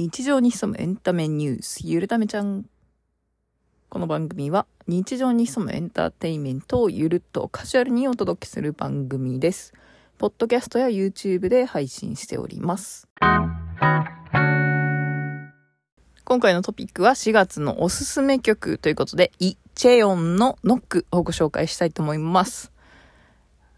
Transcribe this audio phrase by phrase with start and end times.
[0.00, 2.64] 日常に潜むエンタメニュース、ゆるためちゃん。
[3.90, 9.74] この番組は日常に潜むエンターテインメントをゆるっとカジュアルにお届けする番組です。
[10.16, 13.08] ポッドキャストや YouTube で配信しております。
[16.24, 22.72] 今回のトピックは4月のおすすめ曲ということで、イ・チェヨンのノックをご紹介したいと思います。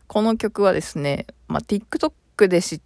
[0.07, 2.81] この曲はですね、まあ、TikTok で知っ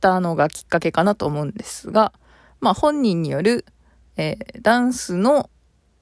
[0.00, 2.14] たのがきっかけかなと思うんですが、
[2.60, 3.64] まあ、本人による、
[4.16, 5.50] えーダンスの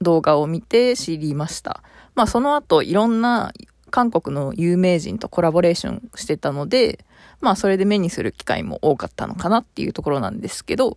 [0.01, 1.83] 動画を見て知りました。
[2.15, 3.53] まあ、その後、いろんな
[3.91, 7.05] 韓国の有名人とコラボレーションしてたので、
[7.41, 10.97] まあ、それで目にする機会も多かったのかなっていうところなんですけど、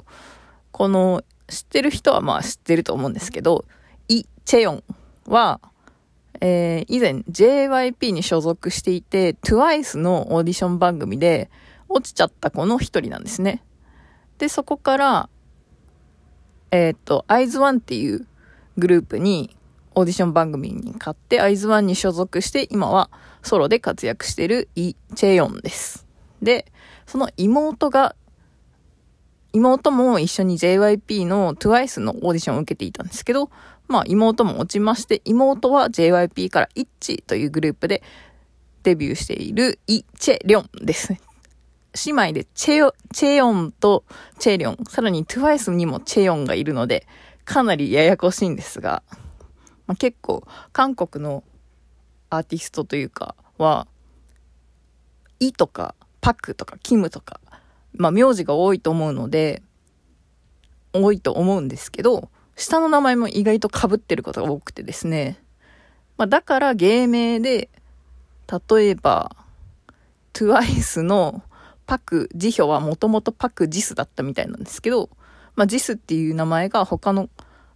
[0.72, 3.66] この、知ってる人はまあ知ってると思うんですけど、
[4.08, 4.84] イ・チェヨン
[5.28, 5.60] は、
[6.42, 11.50] えー以前 JYP に所属していて、TWICE のオーディション番組で
[11.90, 13.64] 落ちちゃった子の一人なんですね。
[14.38, 15.30] で、そこから、
[16.72, 18.28] えっ、と、IZONE っていう
[18.78, 19.56] グループに
[19.96, 23.10] オーディション番組に勝って、IZONE に所属して、今は
[23.42, 26.06] ソロで活躍しているイ・チェヨンです。
[26.42, 26.72] で、
[27.06, 28.16] その妹が、
[29.52, 33.50] 妹も一緒に JYP の TWICE のオーディションを受けていたんですけど、
[33.88, 38.04] まあ妹も落ちまして、妹は JYP からイッチというグループで
[38.84, 41.29] デビューしているイ・チェリョンです。
[42.06, 44.04] 姉妹でチェヨ、チェヨンと
[44.38, 47.08] チェリョン、さらに TWICE にもチェヨンがいるので、
[47.46, 49.02] かなりややこしいんですが、
[49.88, 51.44] まあ、結構韓国の
[52.30, 53.88] アーティストというかは、
[55.40, 57.40] イとかパクとかキムとか、
[57.94, 59.64] まあ名字が多いと思うので、
[60.94, 65.42] 多いと思うんですけど、下の名前も意外と被ってることが多くてですね。
[66.18, 67.70] まあだから芸名で、
[68.70, 69.36] 例えば、
[70.34, 71.44] TWICE の
[71.90, 75.10] パク・ジヒョはもともとパク・ジスだったみたいなんですけど、
[75.56, 77.30] まあジスっていう名前が他の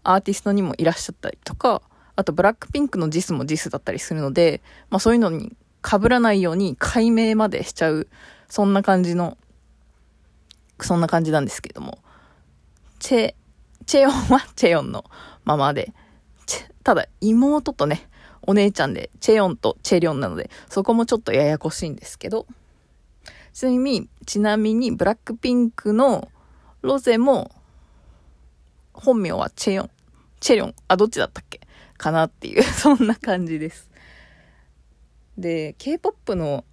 [0.03, 1.81] アーティストにもいらっしゃったりとか、
[2.15, 4.61] あとブラックピンクのジスもジスだったりするので、
[4.91, 8.07] まあそういうのに被らないように解明までしちゃう、
[8.49, 9.35] そんな感じの、
[10.79, 11.97] そんな感じなんですけども。
[12.99, 13.35] チェ、
[13.87, 15.05] チェヨンは チェヨンの
[15.43, 15.91] ままで、
[16.83, 18.07] ただ妹とね、
[18.43, 22.45] お姉ちゃんでチェヨンとチェリョンなので、そこもちょっとややこしいんですけど、
[23.53, 26.29] ちなみに、ちなみにブラックピンクの
[26.81, 27.51] ロゼも、
[28.93, 29.89] 本名はチェヨン、
[30.39, 31.61] チェリョン、あ、どっちだったっけ
[31.97, 33.89] かなっていう、 そんな感じです。
[35.37, 36.65] で、K-POP の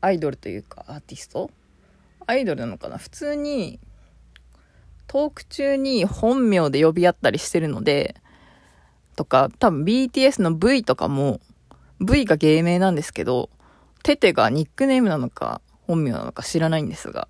[0.00, 1.50] アイドルというかアーティスト？
[2.26, 2.98] アイドルなのかな？
[2.98, 3.80] 普通に
[5.06, 8.16] トーク中に本名で呼び合ったりしてるので、
[9.16, 11.40] とか、多分 BTS の V とかも、
[12.00, 13.48] V が芸名なんですけど、
[14.02, 17.28] テテがニックネームなのか本名なのか知らないんですが、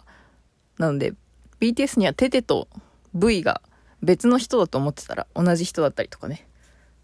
[0.78, 1.14] なので
[1.60, 2.68] BTS にはテテと
[3.14, 3.60] V が
[4.02, 6.46] 別の人だと思ってたら同じ人だったりとかね、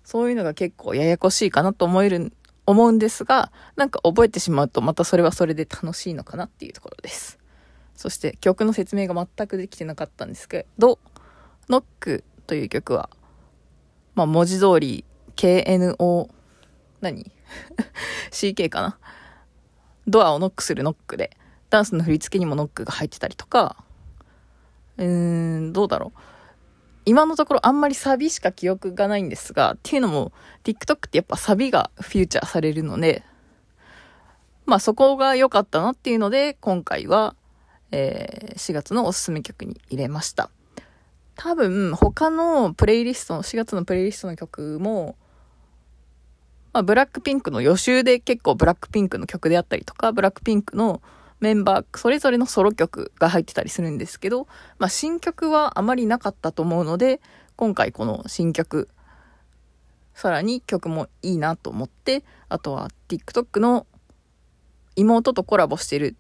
[0.05, 2.33] そういうのが結構ややこしいかなと思える、
[2.67, 7.39] 思うんですが、なんか覚えてしまうとまたそれはそれで楽しいのかなっていうところです。
[7.95, 10.99] そして曲の説明が全くできてなかったんですけど、
[11.69, 13.11] ノックという曲は、
[14.15, 15.05] まあ文字通り
[15.37, 16.29] KNO、
[17.01, 17.31] 何
[18.31, 18.99] ?CK かな？
[20.07, 21.37] ドアをノックするノックで、
[21.71, 23.77] ダンスの振り付けにもノックが入ってたりとか、
[24.99, 26.21] うーん、どうだろう。
[27.07, 30.33] 今のところあんまりサビしか記憶がないんですが、っていうのも
[30.65, 33.23] TikTok ってやっぱサビがフューチャーされるので、
[34.67, 37.35] まあそこが良かったなっていうので、今回は、
[37.91, 40.51] えー4月のおすすめ曲に入れました。
[41.35, 45.17] 多分他のプレイリストの、4月のプレイリストの曲も、
[46.73, 51.01] まあ、ブラックピンクの予習で結構ブラックピンクの曲であったりとか、ブラックピンクの
[51.41, 54.47] メンバー、それぞれのソロ曲が入ってたりするんですけど、
[54.79, 57.21] まあ、新曲はあまりなかったと思うので、
[57.57, 58.89] 今回この新曲、
[60.15, 63.87] さらに曲もいいなと思って、あとは TikTok の
[64.97, 66.17] 妹とコラボしてる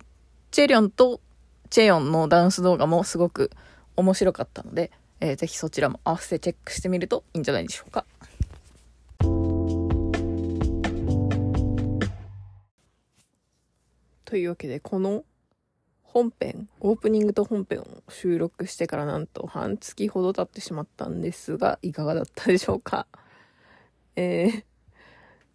[0.50, 1.20] チェリョンと
[1.68, 3.50] チェヨンのダンス動画もすごく
[3.96, 8.06] 面白かったので、えーぜひそちらも合わせてチェックしてみるといいんじゃないでしょうか。
[14.30, 15.24] というわけで、この
[16.04, 23.08] 本編、オープニングと本編を収録してからなんと半月ほど経ってしまったんですが、いかがだったでしょうか？
[24.14, 24.64] えー、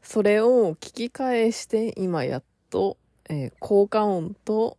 [0.01, 2.98] それを聞き返して今やっと、
[3.30, 4.77] えー効果音と、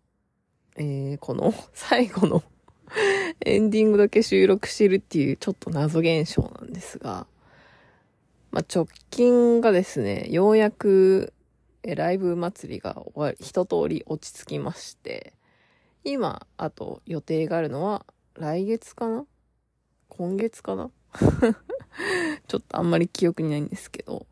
[0.76, 2.42] えーこの最後の
[3.46, 7.26] エンディングだけ収録してるっていうちょっと謎現象なんですが、
[8.50, 11.32] まあ、直近がですね、ようやく
[11.88, 15.34] えライブ祭りが終わり、一通り落ち着きまして、
[16.02, 18.04] 今、あと予定があるのは
[18.34, 19.24] 来月かな？
[20.08, 20.90] 今月かな？
[22.48, 24.26] ちょっとあんまり記憶にないんですけど、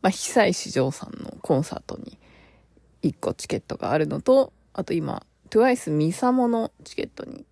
[0.00, 2.18] まあ、久石譲さんのコンサートに
[3.02, 7.44] 1個チケットがあるのと、あと今、TWICE ミサモのチケットに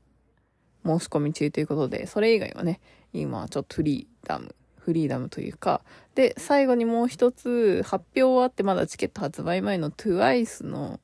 [0.86, 2.80] 申し込み中ということで、それ以外はね、
[3.12, 4.54] 今ちょっとフリーダム、
[4.90, 5.82] フリーダムというか、
[6.14, 10.98] で、最後にもう一つ発表はあってまだチケット発売前の TWICE の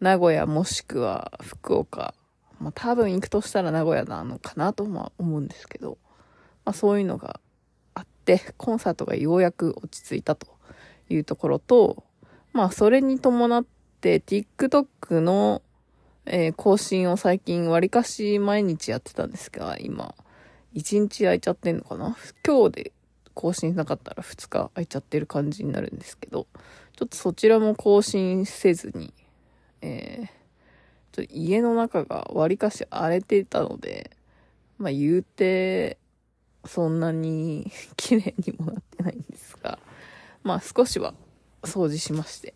[0.00, 2.14] 名古屋もしくは福岡、
[2.60, 5.98] まあ多分行くとしたら名古屋なのかなとは思うんですけど、
[6.64, 7.40] まあそういうのが
[7.94, 10.46] あって、コンサートがようやく落ち着いたと
[11.08, 12.04] いうところと、
[12.52, 13.64] まあそれに伴っ
[14.00, 15.62] て TikTok の
[16.28, 20.12] えー、更新を最近割かし毎日やってたんですが、今、
[20.74, 22.16] 1日空いちゃってんのかな？
[22.44, 22.92] 今日で
[23.36, 26.46] 更新なかったら2日空いちゃってる感じになるんですけど、
[26.96, 29.12] ちょっとそちらも更新せずに、
[29.82, 30.26] えー、
[31.12, 34.10] ちょっと家の中が割かし荒れてたので、
[34.78, 35.98] まあ言うて、
[36.64, 39.78] そんなに綺麗にもなってないんですが、
[40.42, 41.12] まあ少しは
[41.62, 42.54] 掃除しまして、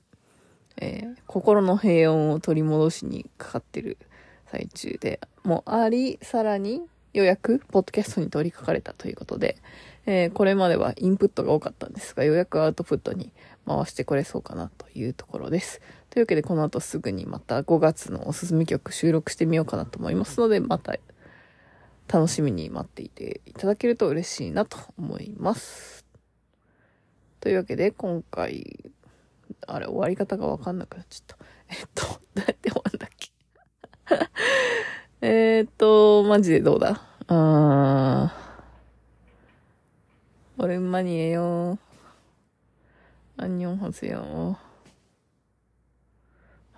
[0.78, 3.98] えー、心の平穏を取り戻しにかかってる
[4.46, 6.80] 最中でもあり、さらに
[7.12, 9.56] ようやくポッドキャストに取り掛かれたということで、
[10.06, 13.32] えー、これまではインプットが多かったんですが、ようやくアウトプットに
[13.66, 15.80] 回してこれそうかなというところです。
[16.10, 20.96] というわけでこの後すぐにまた5月のおすすめ曲収録してみようかなと思いますので、また
[22.08, 26.04] 楽しみに待っていていただけると嬉しいなと思います。
[27.40, 28.92] というわけで今回
[29.66, 31.44] あれ、終わり方がわかんなくなっちゃった。
[31.68, 33.19] えっと、 どうやって終わるんだっけ？
[35.60, 37.02] えっと、マジでどうだ？
[37.26, 40.62] あー。
[40.62, 41.78] 俺、マニエよ。
[43.36, 44.58] アンニョンハセよ。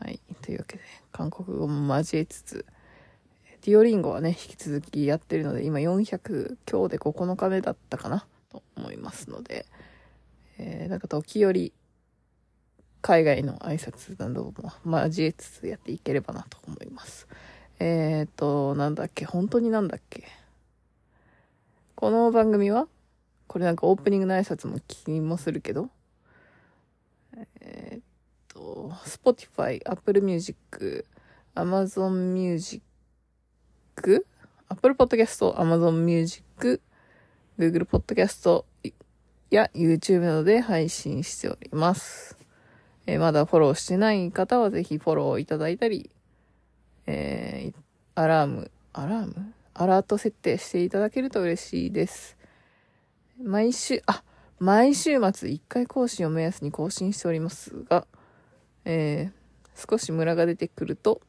[0.01, 0.19] はい。
[0.43, 0.83] というわけで、
[1.13, 2.67] 韓国語も交えつつ、
[3.61, 8.27] ディオリンゴはね、引き続きやってるので、今400、今日で9日目だったかな？
[8.51, 9.65] と思いますので、
[10.59, 11.73] えー、なんか時折、
[13.01, 14.53] 海外の挨拶など
[14.85, 17.29] も交えつつやっていければなと思います。
[17.79, 20.25] えっ、と、なんだっけ本当になんだっけ
[21.95, 22.89] この番組は
[23.47, 25.89] これなんかオープニングの挨拶も気にもするけど、
[27.61, 28.03] えっ、
[28.49, 31.07] と、Spotify、Apple Music、
[31.55, 32.83] Amazon Music、
[34.69, 36.81] Apple Podcast、Amazon Music、
[37.59, 38.65] Google Podcast
[39.51, 42.39] や YouTube などで配信しております。
[43.07, 46.11] えー、まだフォローしてない方はぜひフォローいただいたり、
[47.07, 47.81] えー、
[48.15, 49.55] アラーム、アラーム？
[49.75, 52.37] アラート設定していただけると嬉しいです。
[53.43, 54.23] 毎週、あ、
[54.59, 58.07] 毎週末1回更新を目安に更新しておりますが、
[58.85, 61.23] えー、少しムラが出てくると、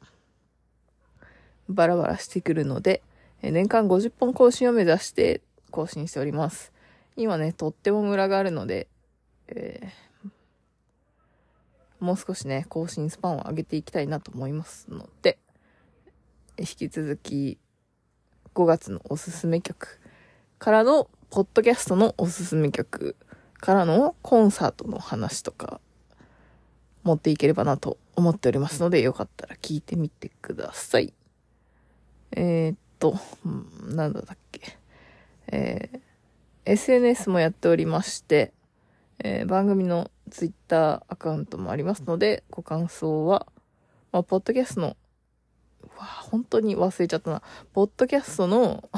[1.69, 3.01] バラバラしてくるので、
[3.41, 5.41] え年間50本更新を目指して
[5.71, 6.73] 更新しております。
[7.15, 8.87] 今ね、とってもムラがあるので、
[9.47, 10.03] えー
[12.03, 15.39] もう少しね、更新スパンを上げていきたいなと思いますので、
[16.57, 17.57] 引き続き
[18.53, 19.99] 5月のおすすめ曲
[20.59, 23.15] からの、ポッドキャストのおすすめ曲
[23.59, 25.81] からのコンサートの話とか、
[27.03, 31.13] 持っていければなと思っておりますので、よかったら聞いてみてください。
[32.31, 33.49] えー、っと、う
[33.91, 34.77] ん、なんだっけ。
[35.47, 35.99] えー、
[36.65, 38.53] SNS もやっておりまして、
[39.19, 43.47] えー、番組のツイッターアカウントもありますので、ご感想は、
[44.11, 44.97] まあ、ポッドキャストの、
[45.97, 47.41] わ、本当に忘れちゃったな。
[47.73, 48.89] ポッドキャストの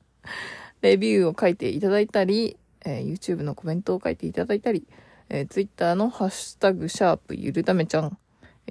[0.82, 4.86] レビューを書いていただいたり、えー、YouTube のコメントを書いていただいたり、
[5.28, 8.18] えー、Twitter のハッシュタグ、シャープ、ゆるためちゃん。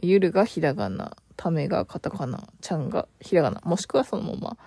[0.02, 4.58] ゆるがひらがな、ためがカタカナ、ちゃんがひらがな、もしくはそのまま、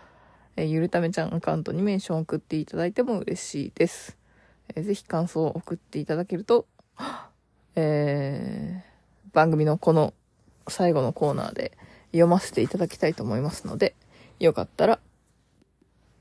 [0.57, 4.17] えー、ゆるためちゃんアカウントにメンションを送っていただいても嬉しいです。
[4.75, 6.67] えー、ぜひ感想を送っていただけると、
[7.77, 10.15] えー、番組のこの
[10.69, 11.77] 最後のコーナーで
[12.17, 13.95] 読ませていただきたいと思いますので、
[14.39, 15.01] よかったら、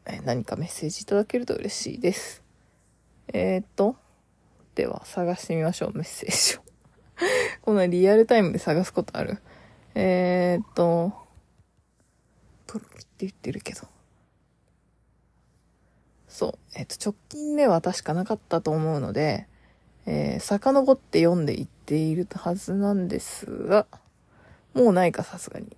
[0.06, 2.44] え、何かメッセージいただけると嬉しいです。
[3.34, 3.96] えー、っと、
[4.76, 6.66] では探してみましょう、メッセージを。
[7.62, 9.40] こんなリアルタイムで探すことある？
[9.96, 11.14] えー、っと、
[12.68, 13.88] プロって言ってるけど。
[16.28, 16.60] そう。
[16.76, 19.48] えっ、と、直近では確かなかったと思うので、
[20.06, 23.88] えー、遡って読んでいっているはずなんですが、
[24.74, 25.76] もうないか、さすがに。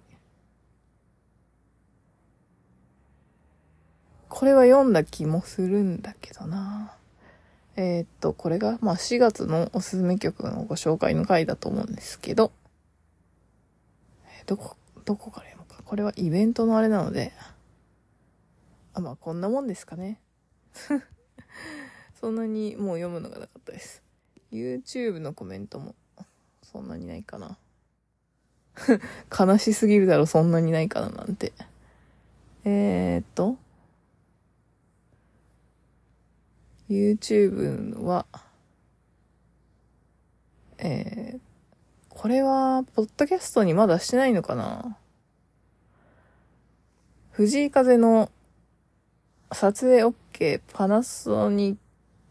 [4.30, 6.94] これは読んだ気もするんだけどな。
[7.76, 12.52] えー、っと、これが、まあ4月のおすすめ曲のご紹介の回だと思うんですけど、
[14.26, 15.84] えー、どこ、どこから読むか。
[15.84, 17.34] これはイベントのあれなので、
[18.94, 20.20] あ、まあこんなもんですかね。
[22.20, 24.02] そんなにもう読むのがなかったです
[24.52, 25.96] YouTube のコメントも
[26.64, 27.58] そんなにないかな
[29.38, 31.54] 悲しすぎるだろそんなにないかななんて
[32.64, 33.58] えー、っと
[36.90, 38.26] YouTube は
[40.80, 41.40] えー、
[42.10, 44.98] これは、ポッドキャストにまだしてないのかな？
[47.32, 48.32] 藤井風の
[49.52, 51.78] 撮影 OK パナソニッ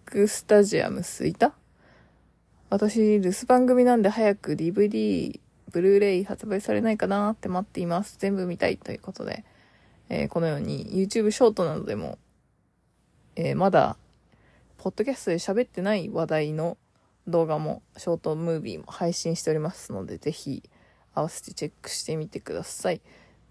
[0.04, 1.54] クスタジアムすいた
[2.70, 8.16] 私、留守番組なんで早く DVD、ブルーレイ発売されないかなって待っています。
[8.18, 9.44] 全部見たいということで、
[10.08, 12.18] えー、このように YouTube ショートなどでも、
[13.36, 13.96] えー、まだ、
[14.86, 16.78] ポッドキャストで喋ってない話題の
[17.26, 20.62] 動画も、ショートムービーも配信しておりますので、ぜひ
[21.12, 23.00] 合わせてチェックしてみてください。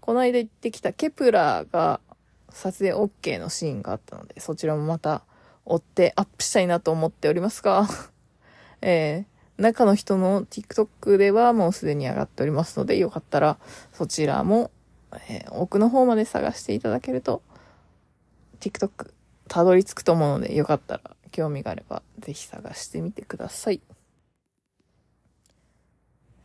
[0.00, 2.00] この間行ってきたケプラーが
[2.48, 5.24] 撮影 OK のシーンがあったので、そちらもまた
[5.66, 7.86] 追ってアップしたいなと思っておりますが
[8.80, 13.58] えー、中の人の TikTok ではもうすでに上がっておりますので、よかったら
[13.92, 14.70] そちらも、
[15.28, 17.42] えー、奥の方まで探していただけると、
[18.60, 19.10] TikTok
[19.48, 23.80] たどり着くと思うので、よかったら興味があればぜひ探してみてください。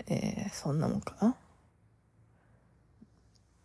[0.08, 1.36] えー、そんなもんかな？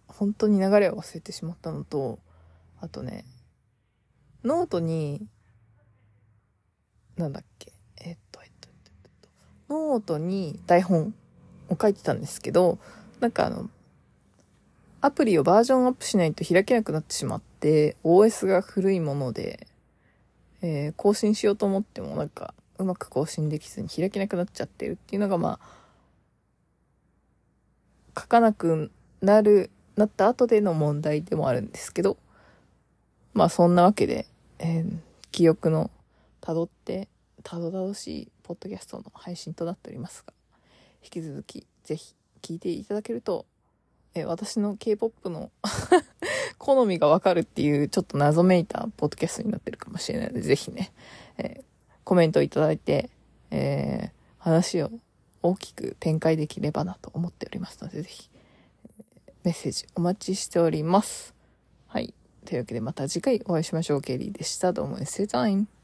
[0.06, 2.18] 本当に流れを忘れてしまったのと、
[2.80, 3.25] あとね、
[4.44, 5.26] ノートに、
[7.16, 9.11] なんだっけ、えっと、えっと、えっ
[9.68, 11.14] と、ノートに台本
[11.68, 12.78] を書いてたんですけど、
[13.20, 13.68] なんかあの、
[15.00, 19.66] アプリをバージョンアップしないと開けなくなってしまって、OS が古いもので、
[20.66, 25.66] えー、更新しようと思ってもなんか、うまく更新できずに開けなくなっちゃってるっていうのが、まあ、
[28.20, 28.90] 書かなく
[29.23, 32.16] なる、なった後での問題でもあるんですけど、
[33.32, 34.26] まあそんなわけで、
[34.58, 34.92] えー、
[35.30, 35.90] 記憶の
[36.40, 37.08] 辿って、
[37.44, 40.32] たどたどしいポッドキャストの配信となっておりますが、
[41.04, 43.46] 引き続きぜひ聞いていただけると、
[44.20, 45.50] え、私の K-POP の
[46.58, 50.92] 好みがわかるっていうちょっと謎めいたポッドキャストになってるかもしれないので、ぜひね、
[51.38, 51.64] えー、
[52.04, 53.11] コメントいただいて、
[53.50, 54.90] えー、話を
[55.42, 58.30] 大きく展開できればなと思っておりますので、ぜひ、
[59.44, 61.35] メッセージお待ちしております。
[61.87, 62.14] はい。
[62.44, 64.02] というわけでまた次回お会いしましょう。
[64.02, 64.73] ケリーでした。
[64.73, 65.75] どうも、エッセイタイム。